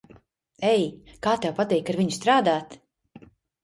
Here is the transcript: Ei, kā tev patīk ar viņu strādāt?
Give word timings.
Ei, 0.69 0.87
kā 1.27 1.35
tev 1.45 1.55
patīk 1.61 1.95
ar 1.95 2.03
viņu 2.03 2.19
strādāt? 2.19 2.79